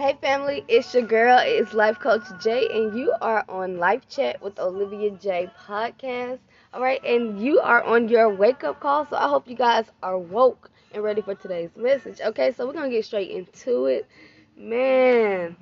[0.00, 4.40] Hey family, it's your girl, it's Life Coach Jay, and you are on Life Chat
[4.40, 6.38] with Olivia J podcast.
[6.72, 9.84] All right, and you are on your wake up call, so I hope you guys
[10.02, 12.18] are woke and ready for today's message.
[12.22, 14.08] Okay, so we're gonna get straight into it.
[14.56, 15.54] Man,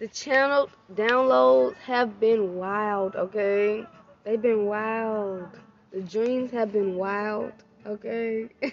[0.00, 3.86] the channel downloads have been wild, okay?
[4.24, 5.46] They've been wild.
[5.92, 7.52] The dreams have been wild,
[7.86, 8.48] okay?
[8.62, 8.68] so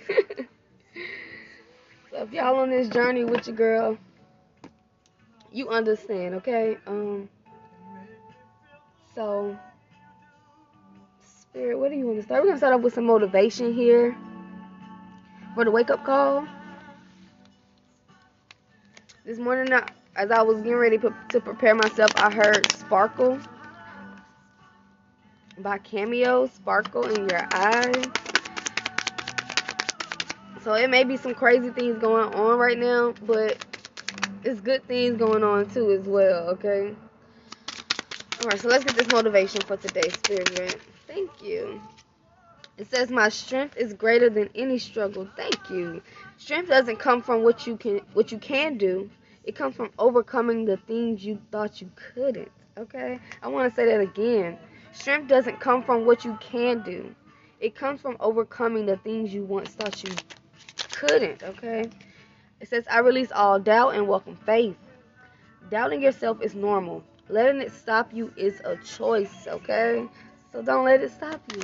[2.13, 3.99] if y'all on this journey with your girl,
[5.53, 6.77] you understand, okay?
[6.87, 7.29] Um
[9.15, 9.57] so
[11.21, 12.41] Spirit, what do you want to start?
[12.41, 14.17] We're gonna start off with some motivation here
[15.53, 16.47] for the wake up call.
[19.23, 19.71] This morning,
[20.15, 23.39] as I was getting ready to prepare myself, I heard Sparkle
[25.59, 28.09] by Cameo, Sparkle in Your Eyes.
[30.63, 33.57] So it may be some crazy things going on right now, but
[34.43, 36.95] it's good things going on too as well, okay?
[38.41, 40.79] Alright, so let's get this motivation for today's spirit.
[41.07, 41.81] Thank you.
[42.77, 45.27] It says my strength is greater than any struggle.
[45.35, 46.01] Thank you.
[46.37, 49.09] Strength doesn't come from what you can what you can do.
[49.43, 52.51] It comes from overcoming the things you thought you couldn't.
[52.77, 53.19] Okay?
[53.41, 54.57] I want to say that again.
[54.91, 57.13] Strength doesn't come from what you can do.
[57.59, 60.13] It comes from overcoming the things you once thought you
[60.91, 61.89] couldn't, okay?
[62.63, 64.77] It says I release all doubt and welcome faith.
[65.69, 67.03] Doubting yourself is normal.
[67.27, 70.07] Letting it stop you is a choice, okay?
[70.53, 71.63] So don't let it stop you.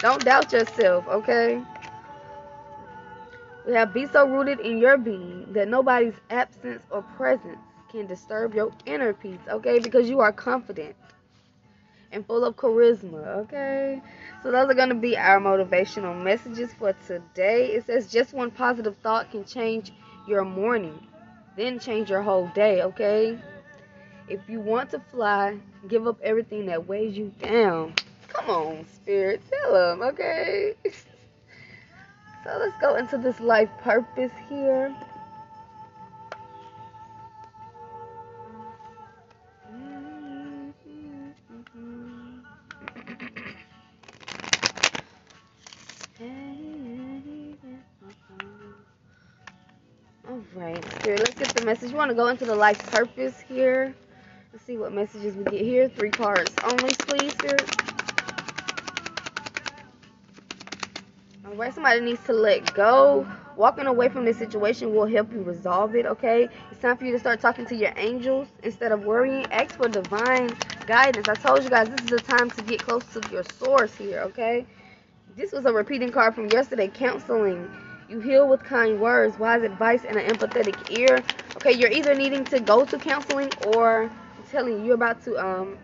[0.00, 1.62] Don't doubt yourself, okay?
[3.68, 7.60] We have be so rooted in your being that nobody's absence or presence
[7.92, 9.78] can disturb your inner peace, okay?
[9.78, 10.96] Because you are confident
[12.10, 14.02] and full of charisma, okay?
[14.42, 17.66] So those are going to be our motivational messages for today.
[17.66, 19.92] It says just one positive thought can change
[20.26, 20.98] your morning,
[21.56, 23.38] then change your whole day, okay?
[24.28, 27.94] If you want to fly, give up everything that weighs you down.
[28.28, 30.74] Come on, spirit, tell them, okay?
[30.84, 34.94] so let's go into this life purpose here.
[52.06, 53.92] Want to go into the life purpose here.
[54.52, 55.88] Let's see what messages we get here.
[55.88, 57.68] Three cards only, please, Spirit.
[61.74, 63.26] Somebody needs to let go.
[63.56, 66.48] Walking away from this situation will help you resolve it, okay?
[66.70, 69.44] It's time for you to start talking to your angels instead of worrying.
[69.46, 70.54] Ask for divine
[70.86, 71.26] guidance.
[71.26, 74.20] I told you guys this is the time to get close to your source here,
[74.20, 74.64] okay?
[75.34, 77.68] This was a repeating card from yesterday, counseling.
[78.08, 81.24] You heal with kind words, wise advice, and an empathetic ear.
[81.56, 85.36] Okay, you're either needing to go to counseling or I'm telling you, you're about to
[85.44, 85.78] um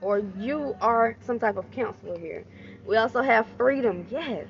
[0.00, 2.44] or you are some type of counselor here.
[2.86, 4.06] We also have freedom.
[4.10, 4.46] Yes.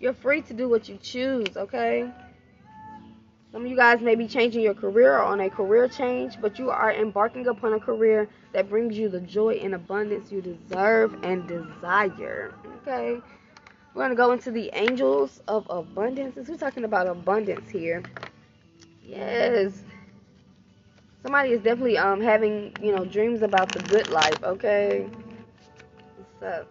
[0.00, 2.10] You're free to do what you choose, okay?
[3.52, 6.58] Some of you guys may be changing your career or on a career change, but
[6.58, 11.16] you are embarking upon a career that brings you the joy and abundance you deserve
[11.22, 12.52] and desire.
[12.82, 13.20] Okay?
[13.94, 16.36] We're going to go into the angels of abundance.
[16.48, 18.02] We're talking about abundance here.
[19.06, 19.84] Yes.
[21.22, 25.08] Somebody is definitely um having, you know, dreams about the good life, okay?
[26.16, 26.68] What's up?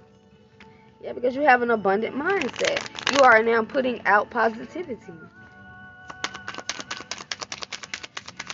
[1.01, 2.81] Yeah, because you have an abundant mindset.
[3.13, 5.13] You are now putting out positivity.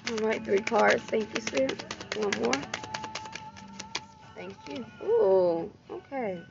[0.10, 1.04] All right, three cards.
[1.04, 1.78] Thank you, Spirit.
[2.16, 2.64] One more.
[4.36, 4.86] Thank you.
[5.04, 6.42] Ooh, okay.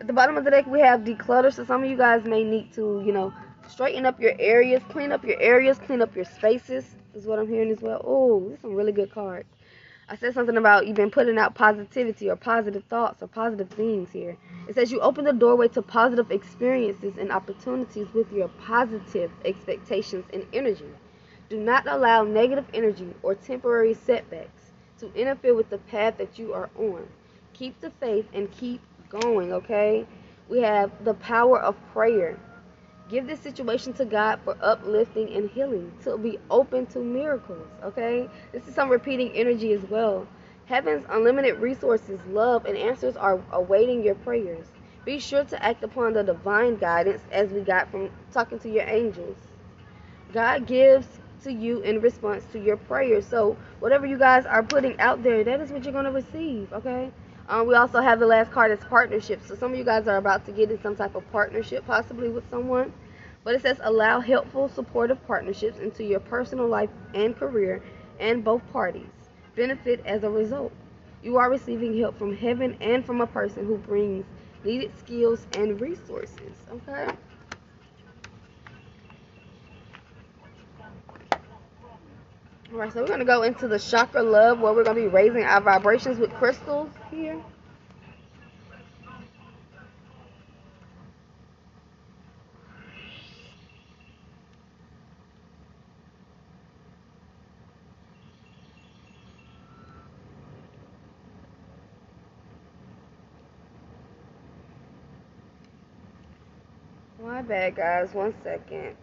[0.00, 1.52] At the bottom of the deck, we have declutter.
[1.52, 3.32] So some of you guys may need to, you know,
[3.68, 6.96] straighten up your areas, clean up your areas, clean up your spaces.
[7.14, 8.00] Is what I'm hearing as well.
[8.04, 9.48] Oh, these some really good cards.
[10.08, 14.10] I said something about you've been putting out positivity or positive thoughts or positive things
[14.10, 14.36] here.
[14.68, 20.24] It says you open the doorway to positive experiences and opportunities with your positive expectations
[20.32, 20.90] and energy.
[21.48, 26.52] Do not allow negative energy or temporary setbacks to interfere with the path that you
[26.52, 27.06] are on.
[27.52, 28.80] Keep the faith and keep
[29.20, 30.06] going, okay?
[30.48, 32.38] We have the power of prayer.
[33.08, 38.28] Give this situation to God for uplifting and healing, to be open to miracles, okay?
[38.52, 40.26] This is some repeating energy as well.
[40.66, 44.66] Heaven's unlimited resources, love, and answers are awaiting your prayers.
[45.04, 48.88] Be sure to act upon the divine guidance as we got from talking to your
[48.88, 49.36] angels.
[50.32, 51.06] God gives
[51.42, 53.26] to you in response to your prayers.
[53.26, 56.72] So, whatever you guys are putting out there, that is what you're going to receive,
[56.72, 57.10] okay?
[57.48, 59.46] Um, we also have the last card as partnerships.
[59.48, 62.28] So some of you guys are about to get in some type of partnership, possibly
[62.28, 62.92] with someone.
[63.44, 67.82] But it says allow helpful, supportive partnerships into your personal life and career
[68.18, 69.10] and both parties
[69.54, 70.72] benefit as a result.
[71.22, 74.26] You are receiving help from heaven and from a person who brings
[74.64, 76.56] needed skills and resources.
[76.70, 77.12] Okay?
[82.72, 85.08] Alright, so we're going to go into the chakra love where we're going to be
[85.08, 87.40] raising our vibrations with crystals here.
[107.22, 108.12] My bad, guys.
[108.14, 108.96] One second.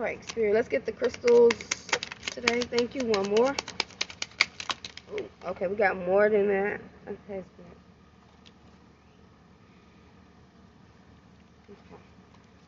[0.00, 1.90] Alright, Spirit, let's get the crystals
[2.30, 2.62] today.
[2.62, 3.04] Thank you.
[3.04, 3.54] One more.
[5.12, 6.80] Ooh, okay, we got more than that.
[7.06, 7.76] Okay, Spirit.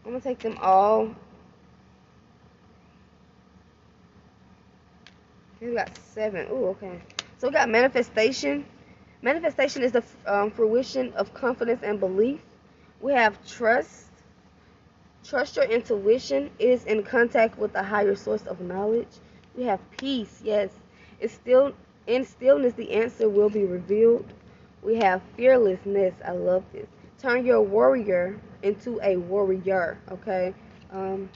[0.04, 1.08] I'm going to take them all.
[5.58, 6.48] We got seven.
[6.50, 7.00] Ooh, okay.
[7.38, 8.66] So we got manifestation.
[9.22, 12.42] Manifestation is the um, fruition of confidence and belief.
[13.00, 14.11] We have trust.
[15.24, 16.50] Trust your intuition.
[16.58, 19.20] It is in contact with a higher source of knowledge.
[19.56, 20.40] We have peace.
[20.44, 20.70] Yes,
[21.20, 21.72] it's still
[22.06, 22.74] in stillness.
[22.74, 24.26] The answer will be revealed.
[24.82, 26.14] We have fearlessness.
[26.24, 26.88] I love this.
[27.18, 29.98] Turn your warrior into a warrior.
[30.10, 30.54] Okay.
[30.90, 31.28] Um,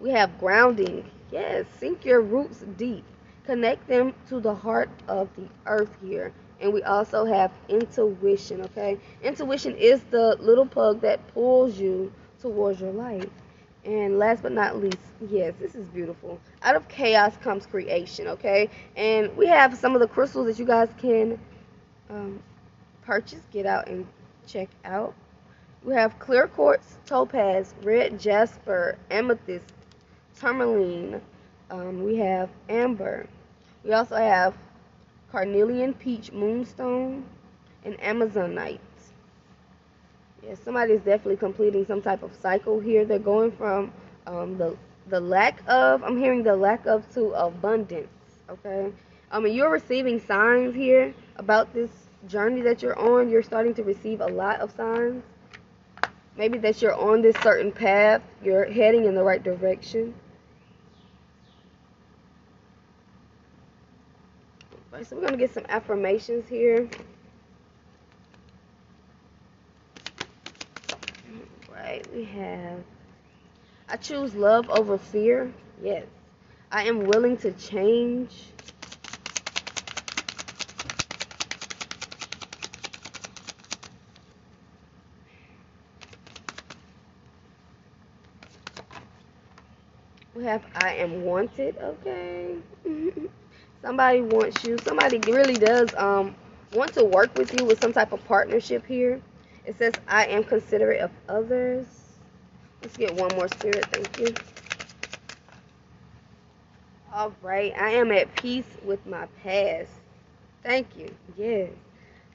[0.00, 1.10] we have grounding.
[1.30, 3.04] Yes, sink your roots deep.
[3.46, 8.96] Connect them to the heart of the earth here and we also have intuition okay
[9.22, 12.12] intuition is the little plug that pulls you
[12.42, 13.28] towards your life.
[13.84, 14.98] And last but not least
[15.30, 16.40] yes this is beautiful.
[16.62, 18.68] Out of chaos comes creation okay?
[18.96, 21.38] And we have some of the crystals that you guys can
[22.10, 22.40] um,
[23.02, 24.06] purchase get out and
[24.46, 25.14] check out.
[25.84, 29.72] We have clear quartz topaz red jasper amethyst
[30.38, 31.20] tourmaline.
[31.70, 33.26] Um, we have amber.
[33.84, 34.56] We also have
[35.32, 37.24] carnelian peach moonstone,
[37.84, 38.78] and amazonite.
[40.44, 43.04] Yeah, somebody is definitely completing some type of cycle here.
[43.04, 43.92] They're going from
[44.26, 44.76] um, the
[45.08, 48.08] the lack of, I'm hearing the lack of to abundance.
[48.48, 48.92] Okay,
[49.30, 51.90] I mean you're receiving signs here about this
[52.28, 53.30] journey that you're on.
[53.30, 55.22] You're starting to receive a lot of signs.
[56.36, 58.22] Maybe that you're on this certain path.
[58.42, 60.14] You're heading in the right direction.
[64.90, 66.88] Right, so we're going to get some affirmations here.
[71.72, 72.84] Right, we have
[73.88, 75.52] I choose love over fear.
[75.82, 76.06] Yes.
[76.70, 78.52] I am willing to change.
[90.34, 91.76] We have I am wanted.
[91.78, 92.56] Okay.
[93.82, 96.34] somebody wants you somebody really does um
[96.72, 99.20] want to work with you with some type of partnership here
[99.66, 101.86] it says i am considerate of others.
[102.82, 104.34] Let's get one more spirit thank you.
[107.12, 109.90] All right i am at peace with my past.
[110.62, 111.70] Thank you yes.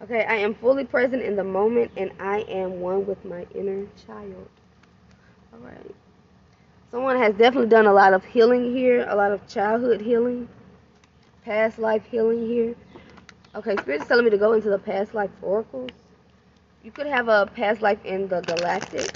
[0.01, 3.85] Okay i am fully present in the moment and i am one with my inner
[4.06, 4.47] child.
[5.53, 5.95] All right.
[6.91, 10.48] Someone has definitely done a lot of healing here a lot of childhood healing
[11.43, 12.75] past life healing here.
[13.55, 15.89] Okay, Spirit's telling me to go into the past life oracles.
[16.88, 19.12] You could have a past life in the galactic.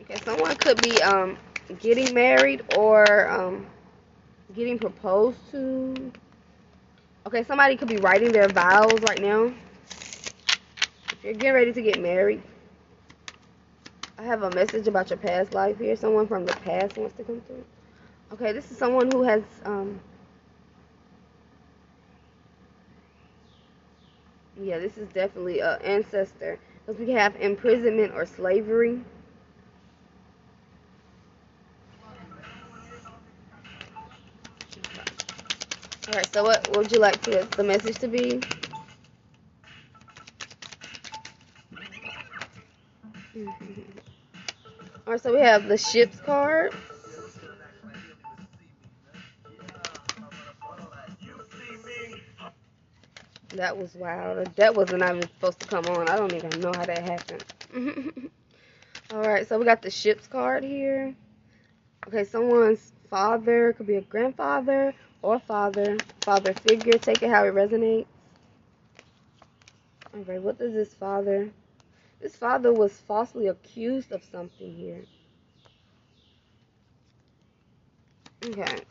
[0.00, 1.38] Okay, someone could be um,
[1.78, 3.66] getting married or um,
[4.52, 6.10] getting proposed to.
[7.28, 9.54] Okay, somebody could be writing their vows right now.
[11.12, 12.42] If you're getting ready to get married,
[14.18, 15.94] I have a message about your past life here.
[15.94, 17.64] Someone from the past wants to come through.
[18.32, 20.00] Okay, this is someone who has um
[24.62, 26.56] Yeah, this is definitely an ancestor.
[26.86, 29.00] Because we have imprisonment or slavery.
[36.08, 38.40] Alright, so what would you like to, the message to be?
[43.34, 43.48] -hmm.
[45.06, 46.72] Alright, so we have the ships card.
[53.54, 54.54] That was wild.
[54.56, 56.08] That wasn't even supposed to come on.
[56.08, 57.44] I don't even know how that happened.
[59.12, 61.14] Alright, so we got the ships card here.
[62.08, 66.98] Okay, someone's father, could be a grandfather or father, father figure.
[66.98, 68.06] Take it how it resonates.
[70.14, 71.50] Alright, what does this father
[72.20, 75.02] This father was falsely accused of something here.
[78.44, 78.82] Okay.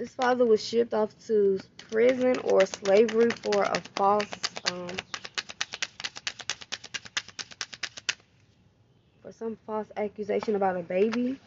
[0.00, 4.32] This father was shipped off to prison or slavery for a false,
[4.72, 4.88] um,
[9.20, 11.38] for some false accusation about a baby.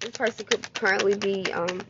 [0.00, 1.86] This person could currently be, um,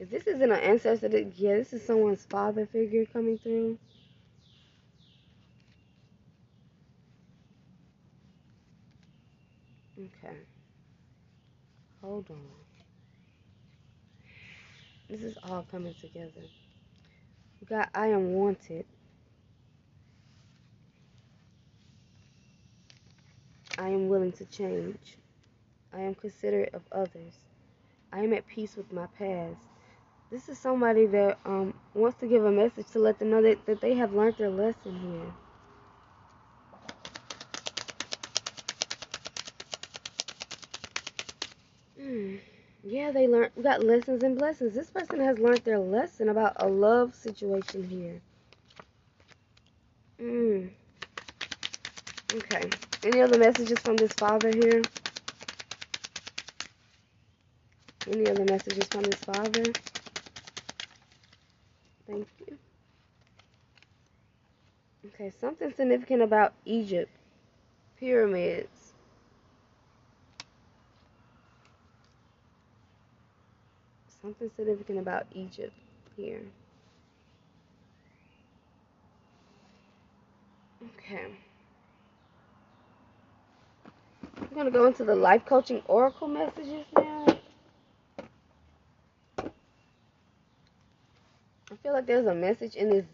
[0.00, 3.78] if this isn't an ancestor, yeah, this is someone's father figure coming through.
[9.96, 10.36] Okay.
[12.28, 12.46] Hold on.
[15.08, 16.42] This is all coming together.
[17.60, 18.84] We got I am wanted.
[23.78, 25.16] I am willing to change.
[25.92, 27.34] I am considerate of others.
[28.12, 29.60] I am at peace with my past.
[30.30, 33.66] This is somebody that um, wants to give a message to let them know that,
[33.66, 35.41] that they have learned their lesson here.
[42.92, 43.52] Yeah, they learned.
[43.56, 44.74] We got lessons and blessings.
[44.74, 48.20] This person has learned their lesson about a love situation here.
[50.20, 50.66] Hmm.
[52.36, 52.74] Okay.
[53.02, 54.86] Any other messages from this father here?
[58.06, 59.74] Any other messages from this father?
[62.06, 62.58] Thank you.
[65.06, 67.10] Okay, something significant about Egypt.
[67.96, 68.81] Pyramids.
[74.22, 75.72] Something significant about Egypt
[76.16, 76.40] here.
[80.98, 81.26] Okay.
[84.36, 87.26] I'm going to go into the life coaching oracle messages now.
[89.38, 89.50] I
[91.82, 93.06] feel like there's a message in this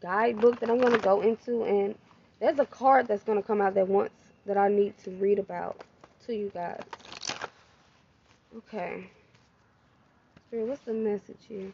[0.00, 1.94] guidebook that I'm going to go into and
[2.38, 4.14] there's a card that's going to come out that wants
[4.46, 5.82] that I need to read about
[6.26, 6.82] to you guys.
[8.56, 9.10] Okay.
[10.50, 11.72] What's the message here?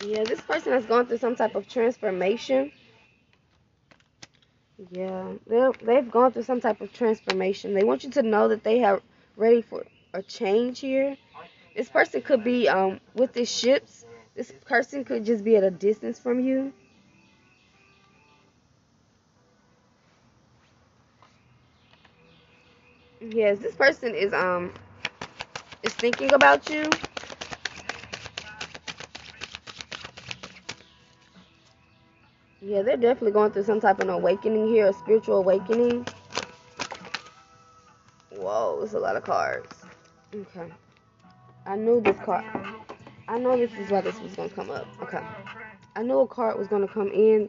[0.00, 2.72] Yeah, this person has gone through some type of transformation.
[4.90, 7.74] Yeah, they they've gone through some type of transformation.
[7.74, 9.02] They want you to know that they are
[9.36, 11.16] ready for a change here.
[11.74, 14.06] This person could be um with the ships.
[14.34, 16.72] This person could just be at a distance from you.
[23.32, 24.72] Yes, this person is um
[25.82, 26.98] is thinking about you.
[32.62, 36.06] Yeah, they're definitely going through some type of an awakening here, a spiritual awakening.
[38.30, 39.84] Whoa, it's a lot of cards.
[40.34, 40.72] Okay.
[41.66, 42.44] I knew this card.
[43.28, 44.86] I know this is why this was going to come up.
[45.02, 45.22] Okay.
[45.96, 47.48] I knew a card was going to come in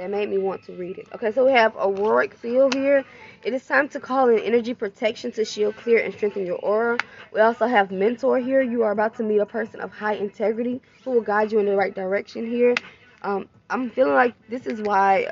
[0.00, 1.06] that made me want to read it.
[1.14, 3.04] Okay, so we have Auroric Field here.
[3.44, 6.96] It is time to call in energy protection to shield, clear, and strengthen your aura.
[7.34, 8.62] We also have Mentor here.
[8.62, 11.66] You are about to meet a person of high integrity who will guide you in
[11.66, 12.74] the right direction here.
[13.20, 15.26] Um, I'm feeling like this is why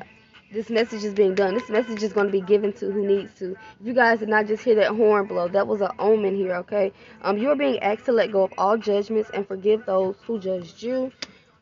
[0.52, 1.54] this message is being done.
[1.54, 3.52] This message is going to be given to who needs to.
[3.80, 6.56] If you guys did not just hear that horn blow, that was an omen here,
[6.56, 6.92] okay?
[7.22, 10.38] Um, you are being asked to let go of all judgments and forgive those who
[10.38, 11.10] judged you.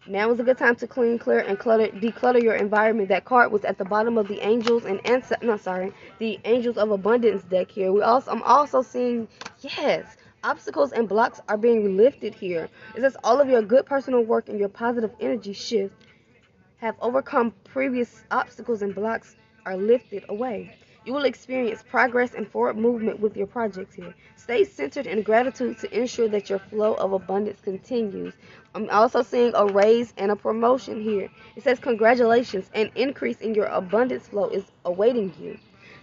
[0.08, 3.08] Now is a good time to clean, clear, and clutter, declutter your environment.
[3.08, 5.36] That card was at the bottom of the angels and answer.
[5.42, 7.90] No, sorry, the angels of abundance deck here.
[7.92, 9.26] We also, I'm also seeing,
[9.62, 12.68] yes, obstacles and blocks are being lifted here.
[12.94, 15.94] It says all of your good personal work and your positive energy shift
[16.76, 19.34] have overcome previous obstacles and blocks
[19.64, 20.76] are lifted away.
[21.04, 24.12] You will experience progress and forward movement with your projects here.
[24.34, 28.34] Stay centered in gratitude to ensure that your flow of abundance continues.
[28.76, 31.30] I'm also seeing a raise and a promotion here.
[31.56, 35.58] It says, Congratulations, an increase in your abundance flow is awaiting you.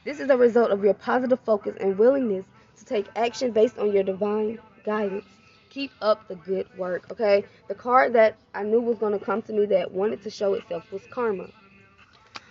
[0.06, 2.46] This is a result of your positive focus and willingness
[2.78, 5.26] to take action based on your divine guidance.
[5.70, 7.46] Keep up the good work, okay?
[7.68, 10.56] The card that I knew was going to come to me that wanted to show
[10.56, 11.50] itself was karma.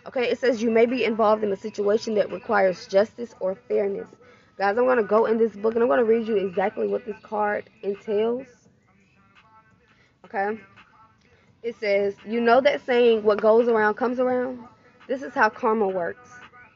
[0.06, 4.08] Okay, it says you may be involved in a situation that requires justice or fairness.
[4.56, 6.86] Guys, I'm going to go in this book and I'm going to read you exactly
[6.86, 8.46] what this card entails.
[10.34, 10.58] Okay?
[11.62, 14.60] It says, You know that saying, what goes around comes around?
[15.06, 16.30] This is how karma works.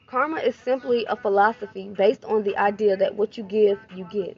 [0.06, 4.36] Karma is simply a philosophy based on the idea that what you give, you get.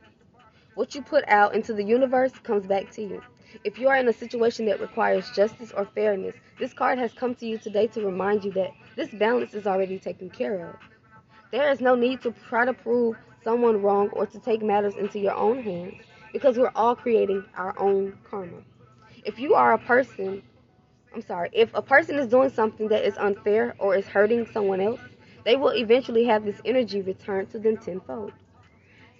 [0.75, 3.21] What you put out into the universe comes back to you.
[3.65, 7.35] If you are in a situation that requires justice or fairness, this card has come
[7.37, 10.77] to you today to remind you that this balance is already taken care of.
[11.51, 15.19] There is no need to try to prove someone wrong or to take matters into
[15.19, 15.95] your own hands
[16.33, 18.63] because we're all creating our own karma.
[19.29, 20.43] If you are a person,
[21.15, 24.81] I'm sorry, if a person is doing something that is unfair or is hurting someone
[24.81, 25.03] else,
[25.45, 28.33] they will eventually have this energy returned to them tenfold.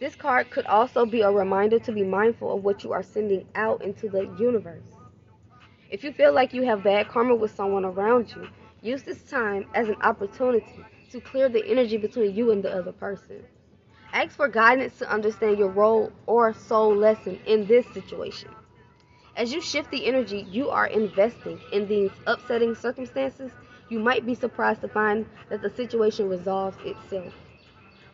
[0.01, 3.47] This card could also be a reminder to be mindful of what you are sending
[3.55, 4.87] out into the universe.
[5.91, 8.49] If you feel like you have bad karma with someone around you,
[8.81, 12.93] use this time as an opportunity to clear the energy between you and the other
[12.93, 13.45] person.
[14.15, 18.49] Ask for guidance to understand your role or soul lesson in this situation.
[19.39, 23.53] As you shift the energy you are investing in these upsetting circumstances,
[23.89, 27.33] you might be surprised to find that the situation resolves itself.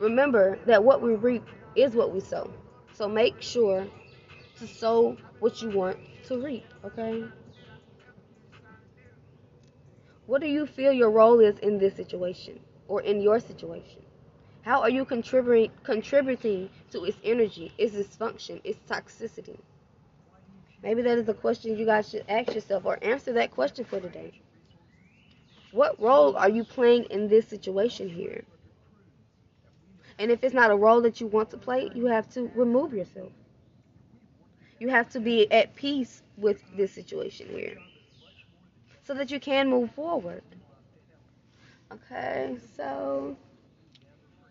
[0.01, 1.43] Remember that what we reap
[1.77, 2.51] is what we sow.
[2.93, 3.87] So make sure
[4.59, 7.25] to sow what you want to reap, okay?
[10.27, 14.03] What do you feel your role is in this situation or in your situation?
[14.61, 19.57] How are you contributing contributing to its energy, its dysfunction, its toxicity?
[20.85, 24.01] Maybe that is a question you guys should ask yourself or answer that question for
[24.01, 24.43] today.
[25.73, 28.45] What role are you playing in this situation here?
[30.19, 32.93] And if it's not a role that you want to play, you have to remove
[32.93, 33.33] yourself.
[34.79, 37.79] You have to be at peace with this situation here
[39.05, 40.43] so that you can move forward.
[41.91, 43.35] Okay, so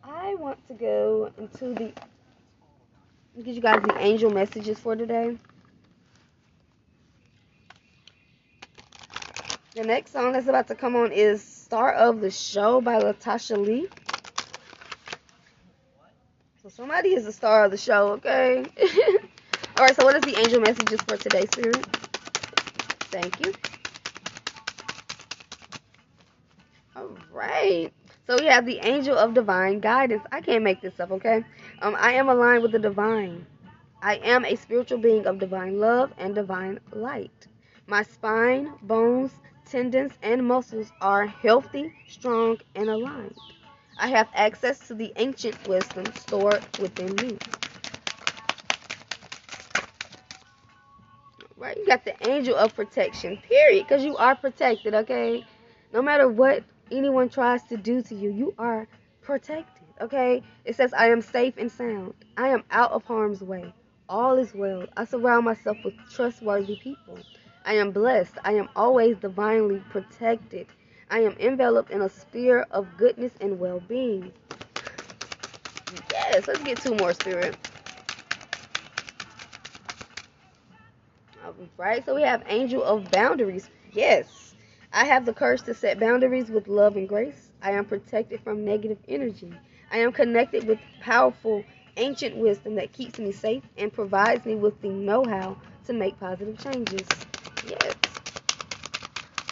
[0.03, 1.93] I want to go into the
[3.43, 5.37] give you guys the angel messages for today.
[9.75, 13.57] The next song that's about to come on is Star of the Show by Latasha
[13.57, 13.87] Lee.
[16.61, 18.65] So somebody is the star of the show, okay?
[19.75, 21.83] Alright, so what is the angel messages for today, Spirit?
[23.09, 23.51] Thank you.
[26.95, 27.91] Alright.
[28.27, 30.21] So we have the angel of divine guidance.
[30.31, 31.43] I can't make this up, okay?
[31.81, 33.47] Um, I am aligned with the divine.
[34.03, 37.47] I am a spiritual being of divine love and divine light.
[37.87, 39.31] My spine, bones,
[39.73, 43.35] tendons, and muscles are healthy, strong, and aligned.
[43.97, 47.37] I have access to the ancient wisdom stored within me.
[51.57, 51.75] Right?
[51.75, 55.43] You got the angel of protection, period, because you are protected, okay?
[55.91, 58.87] No matter what anyone tries to do to you, you are
[59.21, 59.87] protected.
[59.99, 60.43] Okay?
[60.65, 62.13] It says, I am safe and sound.
[62.37, 63.73] I am out of harm's way.
[64.07, 64.85] All is well.
[64.95, 67.17] I surround myself with trustworthy people.
[67.65, 68.37] I am blessed.
[68.43, 70.67] I am always divinely protected.
[71.09, 74.33] I am enveloped in a sphere of goodness and well being.
[76.11, 77.55] Yes, let's get two more, Spirit.
[81.45, 83.69] All right, so we have Angel of Boundaries.
[83.93, 84.55] Yes.
[84.93, 87.51] I have the courage to set boundaries with love and grace.
[87.61, 89.53] I am protected from negative energy.
[89.91, 91.63] I am connected with powerful
[91.97, 96.19] ancient wisdom that keeps me safe and provides me with the know how to make
[96.19, 97.07] positive changes.
[97.67, 97.95] Yes.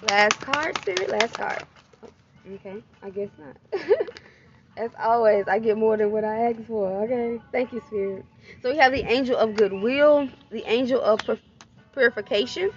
[0.03, 1.09] Last card, Spirit.
[1.09, 1.65] Last card.
[2.03, 2.09] Oh,
[2.55, 3.57] okay, I guess not.
[4.77, 6.87] As always, I get more than what I ask for.
[7.03, 8.25] Okay, thank you, Spirit.
[8.61, 11.21] So we have the angel of goodwill, the angel of
[11.93, 12.71] purification,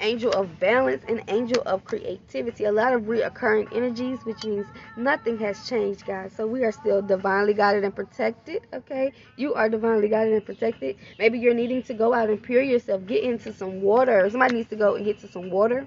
[0.00, 2.64] angel of balance, and angel of creativity.
[2.64, 6.32] A lot of reoccurring energies, which means nothing has changed, guys.
[6.36, 9.12] So we are still divinely guided and protected, okay?
[9.36, 10.96] You are divinely guided and protected.
[11.18, 14.28] Maybe you're needing to go out and pure yourself, get into some water.
[14.30, 15.86] Somebody needs to go and get to some water.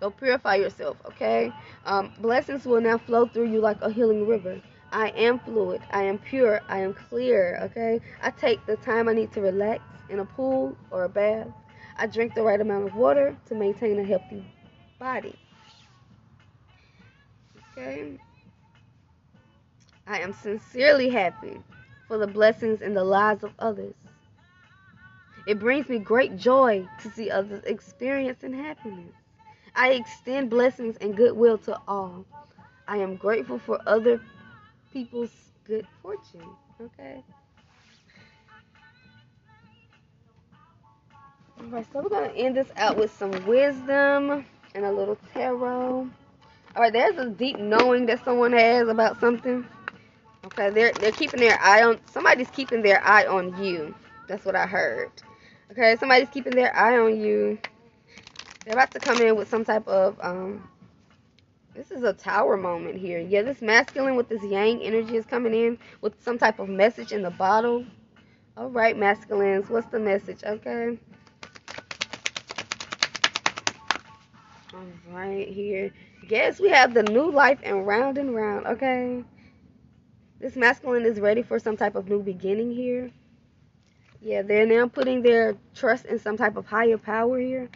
[0.00, 1.52] Go purify yourself, okay?
[1.86, 4.60] Um, blessings will now flow through you like a healing river.
[4.92, 5.82] I am fluid.
[5.90, 6.60] I am pure.
[6.68, 8.00] I am clear, okay?
[8.22, 11.48] I take the time I need to relax in a pool or a bath
[11.96, 14.44] I drink the right amount of water to maintain a healthy
[14.98, 15.34] body.
[17.72, 18.18] Okay.
[20.06, 21.60] I am sincerely happy
[22.08, 23.94] for the blessings and the lives of others.
[25.46, 29.14] It brings me great joy to see others experiencing happiness.
[29.74, 32.24] I extend blessings and goodwill to all.
[32.86, 34.20] I am grateful for other
[34.92, 35.32] people's
[35.64, 36.48] good fortune.
[36.80, 37.22] Okay.
[41.64, 46.10] Alright, so we're going to end this out with some wisdom and a little tarot.
[46.76, 49.66] Alright, there's a deep knowing that someone has about something.
[50.44, 53.94] Okay, they're they're keeping their eye on somebody's keeping their eye on you.
[54.28, 55.10] That's what I heard.
[55.70, 57.58] Okay, somebody's keeping their eye on you.
[58.64, 60.68] They're about to come in with some type of um
[61.74, 63.20] this is a tower moment here.
[63.20, 67.12] Yeah, this masculine with this yang energy is coming in with some type of message
[67.12, 67.86] in the bottle.
[68.58, 70.44] Alright, masculines, what's the message?
[70.44, 70.98] Okay.
[75.10, 75.92] Right here.
[76.28, 79.24] Yes, we have the new life and round and round, okay?
[80.40, 83.10] This masculine is ready for some type of new beginning here.
[84.20, 87.68] Yeah, they're now putting their trust in some type of higher power here.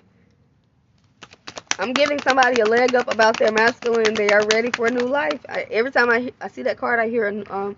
[1.79, 4.15] I'm giving somebody a leg up about their masculine.
[4.15, 5.41] They are ready for a new life.
[5.49, 7.77] I, every time I, I see that card, I hear um,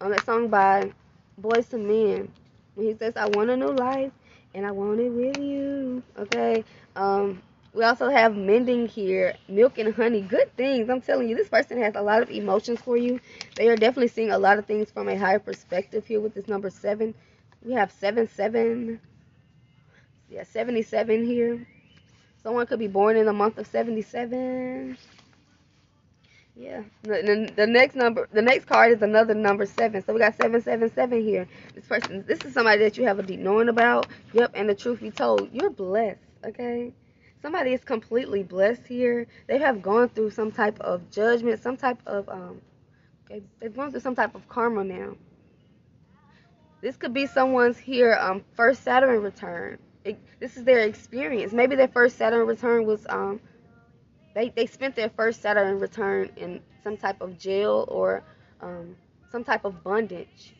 [0.00, 0.92] on that song by
[1.40, 2.32] Boyz II Men.
[2.74, 4.12] When he says, I want a new life
[4.54, 6.02] and I want it with you.
[6.18, 6.64] Okay.
[6.96, 7.40] Um,
[7.78, 10.20] we also have mending here, milk and honey.
[10.20, 10.90] Good things.
[10.90, 13.20] I'm telling you, this person has a lot of emotions for you.
[13.54, 16.48] They are definitely seeing a lot of things from a higher perspective here with this
[16.48, 17.14] number seven.
[17.62, 19.00] We have seven, seven.
[20.28, 21.64] Yeah, 77 here.
[22.42, 24.98] Someone could be born in the month of 77.
[26.56, 26.82] Yeah.
[27.02, 30.04] The, the, the, next number, the next card is another number seven.
[30.04, 31.46] So we got 777 here.
[31.76, 34.08] This person, this is somebody that you have a deep knowing about.
[34.32, 34.50] Yep.
[34.54, 36.18] And the truth be told, you're blessed.
[36.44, 36.92] Okay.
[37.40, 39.26] Somebody is completely blessed here.
[39.46, 42.60] They have gone through some type of judgment, some type of, um,
[43.28, 45.16] they've gone through some type of karma now.
[46.80, 49.78] This could be someone's here, um, first Saturn return
[50.40, 51.52] this is their experience.
[51.52, 53.40] Maybe their first Saturn return was um
[54.34, 58.22] they they spent their first Saturn return in some type of jail or
[58.60, 58.96] um,
[59.30, 60.54] some type of bondage.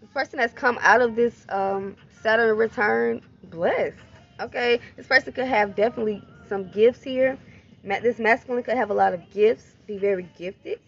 [0.00, 3.96] The person has come out of this um, Saturn return blessed.
[4.38, 7.38] Okay, this person could have definitely some gifts here.
[7.84, 10.80] This masculine could have a lot of gifts, be very gifted,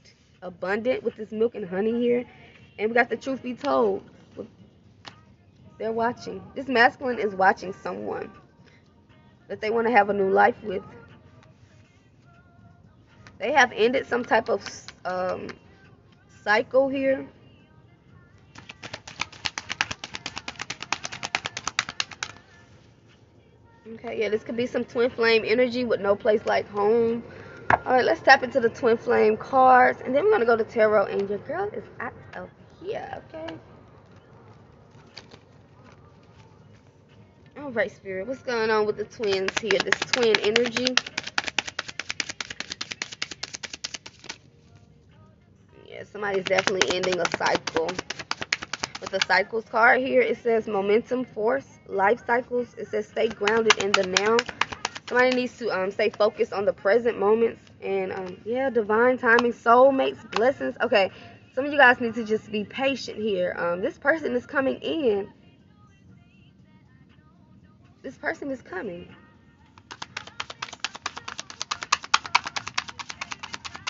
[0.43, 2.25] abundant with this milk and honey here.
[2.79, 4.03] And we got the truth be told.
[5.79, 6.43] They're watching.
[6.55, 8.31] This masculine is watching someone
[9.47, 10.83] that they want to have a new life with.
[13.39, 14.63] They have ended some type of
[15.05, 15.49] um,
[16.43, 17.27] cycle here.
[23.99, 27.25] Okay, yeah, this could be some twin flame energy with no place like home.
[27.85, 30.63] All right, let's tap into the twin flame cards, and then we're gonna go to
[30.63, 31.07] tarot.
[31.07, 32.49] And your girl is out of
[32.81, 33.23] here.
[33.35, 33.55] Okay.
[37.59, 38.29] All right, Spirit.
[38.29, 39.81] What's going on with the twins here?
[39.81, 40.95] This twin energy.
[45.89, 47.93] Yeah, somebody's definitely ending a cycle.
[49.01, 52.75] With the cycles card here, it says momentum, force, life cycles.
[52.75, 54.37] It says stay grounded in the now.
[55.09, 57.63] Somebody needs to um, stay focused on the present moments.
[57.83, 60.77] And, um, yeah, divine timing, soulmates, blessings.
[60.81, 61.11] Okay,
[61.55, 63.55] some of you guys need to just be patient here.
[63.59, 65.33] Um, this person is coming in
[68.03, 69.15] this person is coming.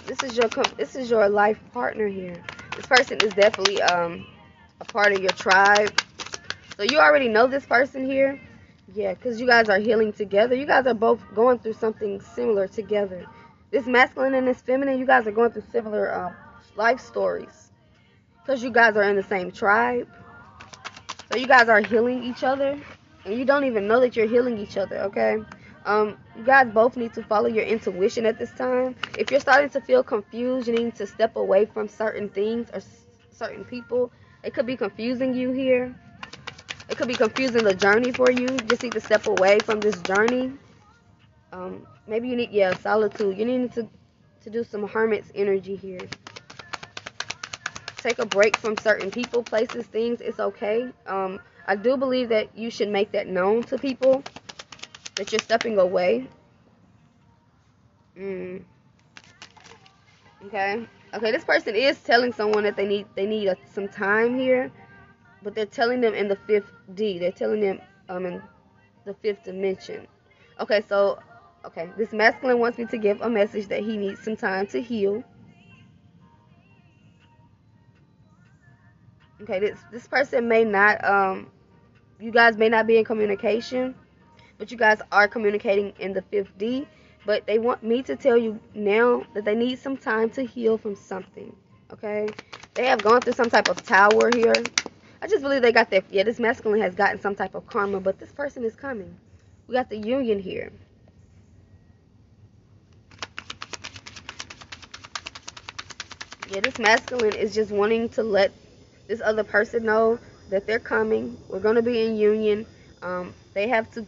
[0.06, 2.42] This is your this is your life partner here.
[2.74, 4.26] This person is definitely um
[4.80, 6.00] a part of your tribe.
[6.78, 8.40] So you already know this person here.
[8.94, 10.54] Yeah, because you guys are healing together.
[10.54, 13.26] You guys are both going through something similar together.
[13.72, 16.36] This masculine and this feminine, you guys are going through similar um,
[16.76, 17.72] life stories.
[18.40, 20.06] Because you guys are in the same tribe.
[21.32, 22.78] So you guys are healing each other
[23.24, 25.38] and you don't even know that you're healing each other, okay?
[25.84, 28.94] Um, you guys both need to follow your intuition at this time.
[29.18, 32.80] If you're starting to feel confused, you need to step away from certain things or
[33.32, 34.12] certain people.
[34.44, 35.92] It could be confusing you here.
[36.88, 38.52] It could be confusing the journey for you.
[38.52, 40.52] You just need to step away from this journey.
[41.52, 43.36] Um, maybe you need, yeah, solitude.
[43.36, 43.88] You need to,
[44.42, 46.08] to do some hermit's energy here.
[48.00, 50.20] Take a break from certain people, places, things.
[50.20, 50.88] It's okay.
[51.06, 54.22] Um, I do believe that you should make that known to people
[55.16, 56.28] that you're stepping away.
[58.16, 58.62] Mm.
[60.46, 60.86] Okay.
[61.14, 64.70] Okay, this person is telling someone that they need they need a, some time here,
[65.42, 67.18] but they're telling them in the fifth D.
[67.18, 68.42] They're telling them um in
[69.04, 70.06] the fifth dimension.
[70.60, 71.18] Okay, so
[71.64, 74.82] okay, this masculine wants me to give a message that he needs some time to
[74.82, 75.22] heal.
[79.42, 81.50] Okay, this this person may not um
[82.20, 83.94] you guys may not be in communication,
[84.58, 86.86] but you guys are communicating in the fifth D.
[87.24, 90.78] But they want me to tell you now that they need some time to heal
[90.78, 91.54] from something.
[91.92, 92.28] Okay?
[92.74, 94.70] They have gone through some type of tower here.
[95.20, 98.00] I just believe they got their, yeah, this masculine has gotten some type of karma,
[98.00, 99.16] but this person is coming.
[99.66, 100.70] We got the union here.
[106.50, 108.52] Yeah, this masculine is just wanting to let
[109.08, 110.18] this other person know
[110.50, 111.36] that they're coming.
[111.48, 112.66] We're going to be in union.
[113.02, 114.06] Um, they have to,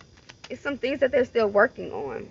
[0.48, 2.28] it's some things that they're still working on.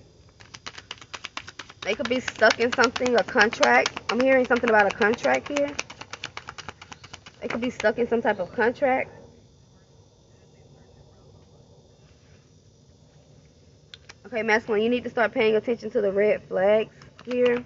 [1.84, 3.94] They could be stuck in something, a contract.
[4.10, 5.76] I'm hearing something about a contract here.
[7.42, 9.12] They could be stuck in some type of contract.
[14.26, 16.94] Okay, masculine, you need to start paying attention to the red flags
[17.26, 17.64] here.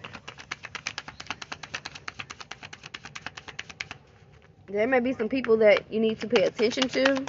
[4.73, 7.23] there may be some people that you need to pay attention to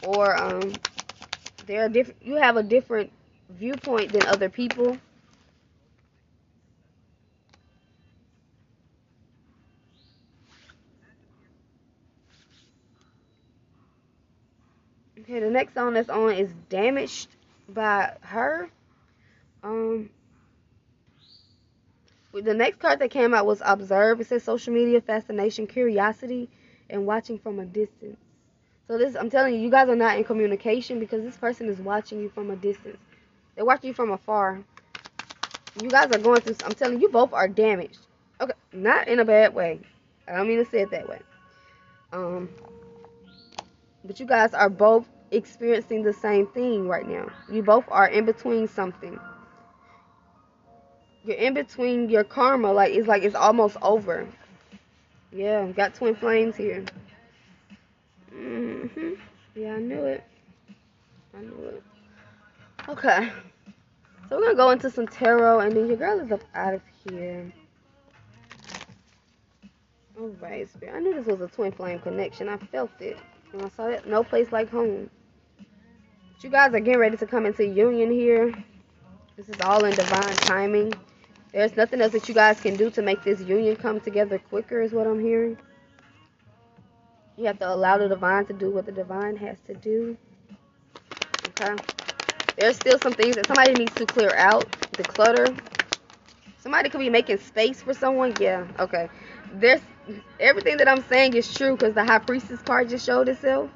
[0.00, 0.78] or um
[1.66, 3.12] there are different you have a different
[3.50, 4.96] viewpoint than other people
[15.26, 17.28] okay the next song that's on is damaged
[17.68, 18.70] by H.E.R.
[19.62, 20.08] um
[22.32, 24.20] the next card that came out was observe.
[24.20, 26.50] It says social media, fascination, curiosity,
[26.90, 28.18] and watching from a distance.
[28.86, 31.78] So this, I'm telling you, you guys are not in communication because this person is
[31.78, 32.98] watching you from a distance.
[33.54, 34.62] They're watching you from afar.
[35.80, 36.56] You guys are going through.
[36.64, 38.00] I'm telling you, both are damaged.
[38.40, 39.80] Okay, not in a bad way.
[40.28, 41.20] I don't mean to say it that way.
[42.12, 42.48] Um,
[44.04, 47.28] but you guys are both experiencing the same thing right now.
[47.50, 49.18] You both are in between something
[51.26, 52.72] you're in between your karma.
[52.72, 54.26] Like it's like it's almost over.
[55.32, 56.84] Yeah, got twin flames here.
[58.32, 59.18] Mhm.
[59.54, 60.24] Yeah, I knew it.
[61.36, 61.82] I knew it.
[62.88, 63.32] Okay.
[64.28, 66.82] So we're gonna go into some tarot, and then your girl is up out of
[67.08, 67.52] here.
[70.18, 70.94] All right, spirit.
[70.96, 72.48] I knew this was a twin flame connection.
[72.48, 73.18] I felt it
[73.56, 73.98] when I saw.
[74.06, 75.10] No place like home.
[75.56, 78.52] But you guys are getting ready to come into union here.
[79.36, 80.92] This is all in divine timing.
[81.52, 84.82] There's nothing else that you guys can do to make this union come together quicker,
[84.82, 85.56] is what I'm hearing.
[87.36, 90.16] You have to allow the divine to do what the divine has to do.
[91.48, 91.82] Okay?
[92.56, 94.66] There's still some things that somebody needs to clear out.
[94.92, 95.54] The clutter.
[96.58, 98.34] Somebody could be making space for someone.
[98.40, 99.08] Yeah, okay.
[99.52, 99.80] There's
[100.40, 103.70] everything that I'm saying is true because the high priestess card just showed itself.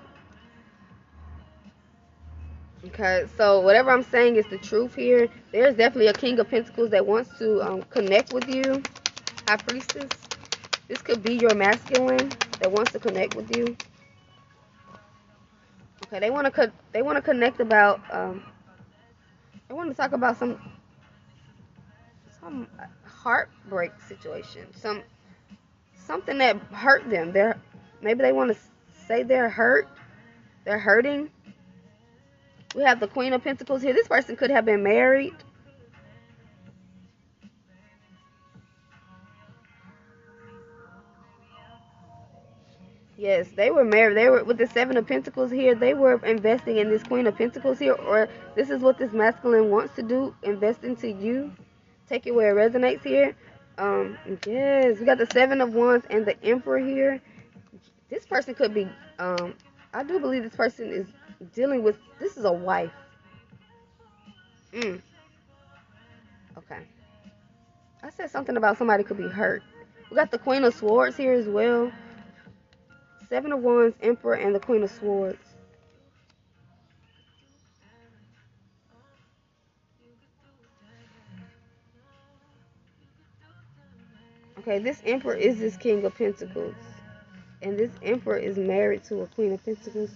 [2.87, 5.29] Okay, so whatever I'm saying is the truth here.
[5.53, 8.83] There's definitely a King of Pentacles that wants to um, connect with you,
[9.47, 10.11] High Priestess.
[10.89, 13.77] This could be your masculine that wants to connect with you.
[16.05, 18.43] Okay, they want to they want to connect about um,
[19.69, 20.59] they want to talk about some
[22.41, 22.67] some
[23.05, 25.03] heartbreak situation, some
[26.07, 27.33] something that hurt them.
[27.33, 27.59] They're
[28.01, 28.59] maybe they want to
[29.07, 29.89] say they're hurt,
[30.65, 31.31] they're hurting
[32.75, 33.93] we have the Queen of Pentacles here.
[33.93, 35.35] This person could have been married.
[43.17, 44.17] Yes, they were married.
[44.17, 45.75] They were with the Seven of Pentacles here.
[45.75, 49.69] They were investing in this Queen of Pentacles here, or this is what this masculine
[49.69, 51.53] wants to do: invest into you.
[52.09, 53.37] Take it where it resonates here.
[53.81, 57.19] Um, yes, we got the Seven of Wands and the Emperor here.
[58.11, 58.87] This person could be.
[59.19, 59.55] Um,
[59.95, 61.07] I do believe this person is
[61.55, 62.93] dealing with this is a wife.
[64.75, 65.01] Mm.
[66.59, 66.81] Okay.
[68.03, 69.63] I said something about somebody could be hurt.
[70.11, 71.91] We got the Queen of Swords here as well.
[73.31, 75.39] Seven of Wands, Emperor, and the Queen of Swords.
[84.61, 86.75] Okay, this Emperor is this King of Pentacles.
[87.63, 90.11] And this Emperor is married to a Queen of Pentacles.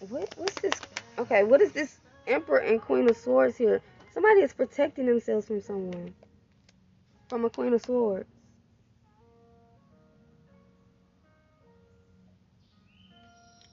[0.00, 0.74] What, what's this?
[1.18, 3.80] Okay, what is this Emperor and Queen of Swords here?
[4.12, 6.12] Somebody is protecting themselves from someone.
[7.30, 8.28] From a Queen of Swords.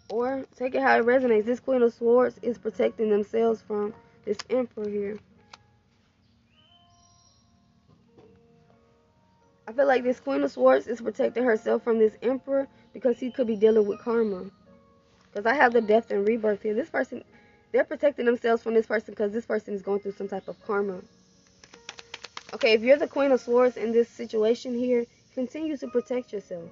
[0.09, 1.43] Or take it how it resonates.
[1.43, 3.93] This Queen of Swords is protecting themselves from
[4.23, 5.17] this Emperor here.
[9.77, 13.45] Feel like this Queen of Swords is protecting herself from this Emperor because he could
[13.45, 14.45] be dealing with karma.
[15.31, 16.73] Because I have the death and rebirth here.
[16.73, 17.23] This person,
[17.71, 20.59] they're protecting themselves from this person because this person is going through some type of
[20.65, 20.99] karma.
[22.55, 26.69] Okay, if you're the Queen of Swords in this situation here, continue to protect yourself.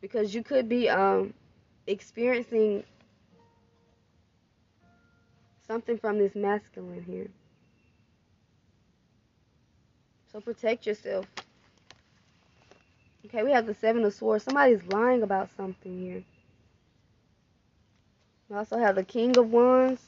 [0.00, 1.34] Because you could be um,
[1.88, 2.84] experiencing
[5.66, 7.28] something from this masculine here.
[10.32, 11.26] So protect yourself.
[13.26, 14.44] Okay, we have the Seven of Swords.
[14.44, 16.22] Somebody's lying about something here.
[18.48, 20.00] We also have the King of Wands.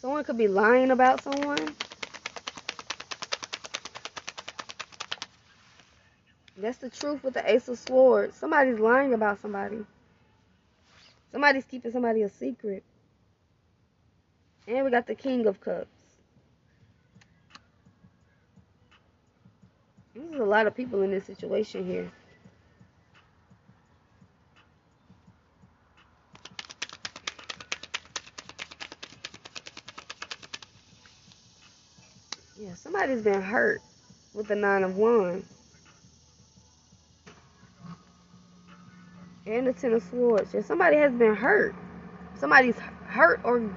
[0.00, 1.74] Someone could be lying about someone.
[6.56, 8.36] That's the truth with the Ace of Swords.
[8.36, 9.84] Somebody's lying about somebody.
[11.32, 12.82] Somebody's keeping somebody a secret.
[14.66, 15.99] And we got the King of Cups.
[20.28, 22.10] There's a lot of people in this situation here.
[32.60, 33.80] Yeah, somebody's been hurt
[34.34, 35.46] with the Nine of Wands.
[39.46, 40.52] And the Ten of Swords.
[40.52, 41.74] Yeah, somebody has been hurt.
[42.34, 43.70] Somebody's hurt or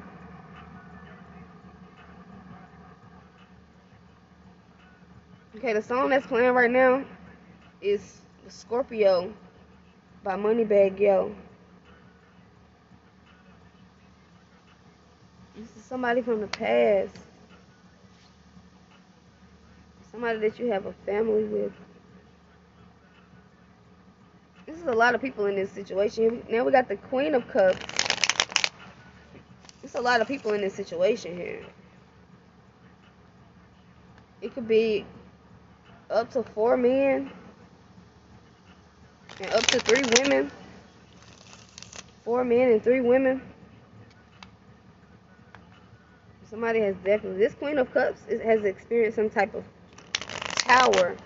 [5.64, 7.06] Okay, the song that's playing right now
[7.82, 8.18] is
[8.50, 9.34] Scorpio
[10.22, 11.34] by Moneybagg Yo.
[15.56, 17.16] This is somebody from the past.
[20.12, 21.72] Somebody that you have a family with.
[24.66, 26.46] This is a lot of people in this situation.
[26.50, 27.80] Now we got the Queen of Cups.
[29.82, 31.66] It's a lot of people in this situation here.
[34.42, 35.06] It could be
[36.10, 37.32] up to four men
[39.40, 40.52] and up to three women.
[42.24, 43.42] Four men and three women.
[46.50, 49.64] Somebody has definitely, this Queen of Cups has experienced some type of
[50.60, 51.18] power.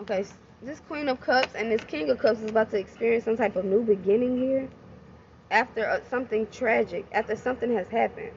[0.00, 0.24] Okay,
[0.62, 3.56] this Queen of Cups and this King of Cups is about to experience some type
[3.56, 4.68] of new beginning here
[5.50, 8.32] after uh, something tragic, after something has happened.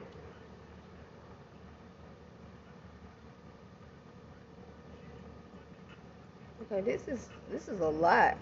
[6.62, 8.36] Okay, this is this is a lot.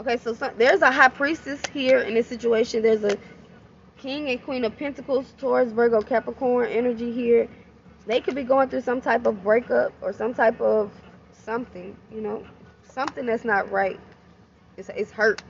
[0.00, 2.82] Okay, so some, there's a high priestess here in this situation.
[2.82, 3.18] There's a
[3.98, 7.48] king and queen of pentacles, Taurus, Virgo, Capricorn energy here.
[8.06, 10.92] They could be going through some type of breakup or some type of
[11.32, 12.46] something, you know,
[12.82, 13.98] something that's not right.
[14.76, 15.42] It's it's hurt.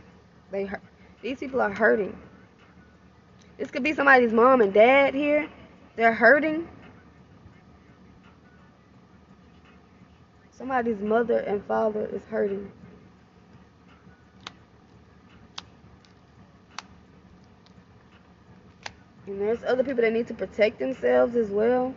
[0.50, 0.82] They hurt.
[1.22, 2.16] These people are hurting.
[3.58, 5.48] This could be somebody's mom and dad here.
[5.96, 6.68] They're hurting.
[10.50, 12.70] Somebody's mother and father is hurting.
[19.26, 21.94] And there's other people that need to protect themselves as well.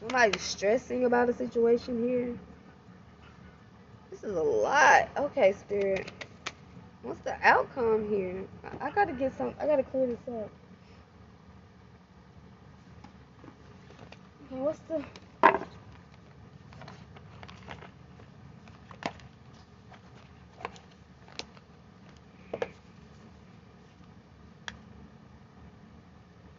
[0.00, 2.38] Somebody's stressing about a situation here.
[4.26, 5.08] Is a lot.
[5.16, 6.08] Okay, Spirit.
[7.02, 8.42] What's the outcome here?
[8.80, 10.50] I, I gotta get some, I gotta clear this up.
[14.50, 15.04] Okay, what's the...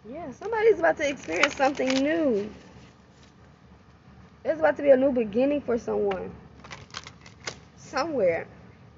[0.10, 2.50] Yeah, somebody's about to experience something new.
[4.44, 6.32] There's about to be a new beginning for someone.
[7.88, 8.48] Somewhere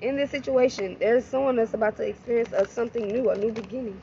[0.01, 4.01] in this situation, there's someone that's about to experience a, something new, a new beginning.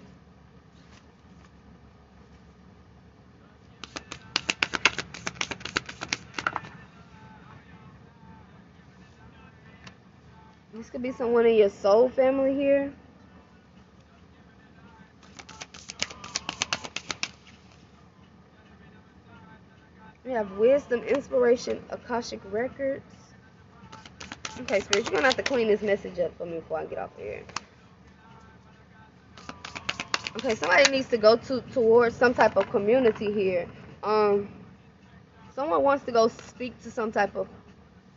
[10.73, 12.93] This could be someone in your soul family here.
[20.25, 23.16] We have wisdom, inspiration, Akashic records.
[24.61, 26.99] Okay, Spirit, you're to have to clean this message up for me before I get
[26.99, 27.43] off of here.
[30.37, 33.69] Okay, somebody needs to go to towards some type of community here.
[34.03, 34.49] Um,
[35.55, 37.49] someone wants to go speak to some type of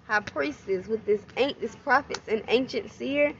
[0.08, 3.34] high priestess with this ain't this prophets and ancient seer.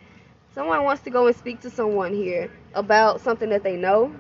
[0.54, 4.14] Someone wants to go and speak to someone here about something that they know.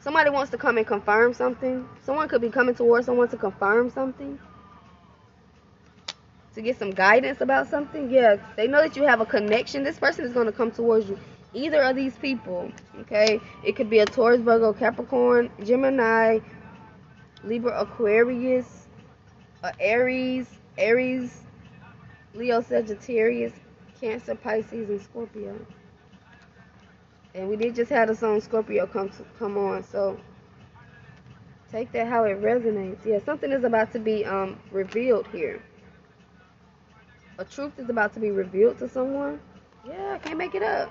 [0.00, 1.88] Somebody wants to come and confirm something.
[2.04, 4.38] Someone could be coming towards someone to confirm something.
[6.58, 8.10] To get some guidance about something.
[8.10, 9.84] Yeah, they know that you have a connection.
[9.84, 11.16] This person is going to come towards you.
[11.54, 12.72] Either of these people.
[13.02, 13.38] Okay?
[13.64, 16.40] It could be a Taurus, Virgo, Capricorn, Gemini,
[17.44, 18.88] Libra, Aquarius,
[19.78, 21.42] Aries, Aries,
[22.34, 23.52] Leo, Sagittarius,
[24.00, 25.64] Cancer, Pisces, and Scorpio.
[27.36, 30.18] And we did just have the song Scorpio come to, come on, so
[31.70, 33.04] take that how it resonates.
[33.04, 35.62] Yeah, something is about to be um revealed here.
[37.38, 39.40] A truth is about to be revealed to someone.
[39.86, 40.90] Yeah, I can't make it up.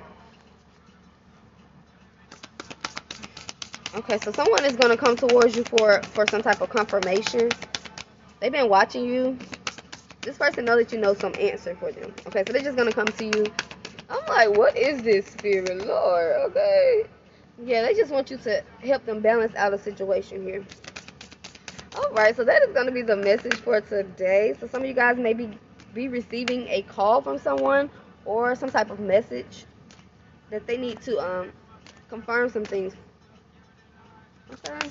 [3.96, 7.52] Okay, so someone is gonna come towards you for for some type of confirmation.
[8.40, 9.38] They've been watching you
[10.24, 12.14] this person know that you know some answer for them.
[12.28, 13.52] Okay, so they're just gonna come to you.
[14.10, 16.52] I'm like, what is this spirit, Lord?
[16.52, 17.04] Okay.
[17.66, 20.64] Yeah, they just want you to help them balance out a situation here.
[21.96, 24.56] All right, so that is going to be the message for today.
[24.60, 25.50] So some of you guys may be,
[25.94, 27.90] be receiving a call from someone
[28.26, 29.66] or some type of message
[30.50, 31.52] that they need to um,
[32.10, 32.96] confirm some things.
[34.52, 34.90] Okay.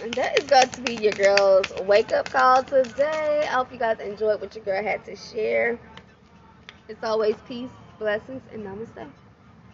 [0.00, 3.42] And that is going to be your girl's wake up call today.
[3.48, 5.78] I hope you guys enjoyed what your girl had to share.
[6.88, 9.10] It's always peace, blessings, and namaste.